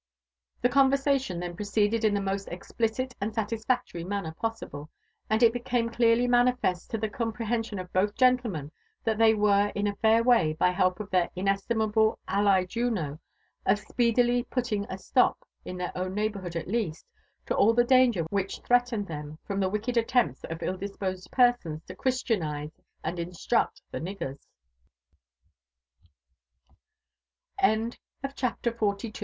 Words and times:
The 0.63 0.69
conversation 0.69 1.39
then 1.39 1.55
proceeded 1.55 2.03
in 2.03 2.15
the 2.15 2.21
most 2.21 2.47
explicit 2.47 3.13
and 3.21 3.35
satisfac 3.35 3.81
tory 3.91 4.03
manner 4.03 4.31
possible; 4.33 4.89
and 5.29 5.43
it 5.43 5.53
became 5.53 5.91
clearly 5.91 6.27
manifest 6.27 6.89
to 6.89 6.97
the 6.97 7.07
compre 7.07 7.45
hension 7.45 7.79
of 7.79 7.93
both 7.93 8.15
gentlemen 8.15 8.71
that 9.03 9.19
they 9.19 9.35
were 9.35 9.67
in 9.75 9.85
a 9.85 9.95
fair 9.97 10.23
way, 10.23 10.53
by 10.53 10.71
help 10.71 10.99
of 10.99 11.11
their 11.11 11.29
inestimable 11.35 12.17
ally 12.27 12.65
Juno, 12.65 13.19
of 13.67 13.77
speedily 13.77 14.41
putting 14.41 14.85
a 14.89 14.97
slop, 14.97 15.37
in 15.65 15.77
dieir 15.77 15.91
own 15.93 16.15
neighbourhood 16.15 16.55
at 16.55 16.67
least, 16.67 17.05
to 17.45 17.55
all 17.55 17.75
the 17.75 17.83
danger 17.83 18.23
which 18.31 18.59
threatened 18.61 19.05
them 19.05 19.37
from 19.45 19.59
the 19.59 19.69
wicked, 19.69 19.97
attempts 19.97 20.43
of 20.45 20.63
ill 20.63 20.77
disposed 20.77 21.29
perso 21.29 21.79